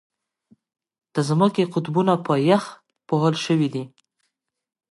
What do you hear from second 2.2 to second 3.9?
په یخ پوښل شوي دي.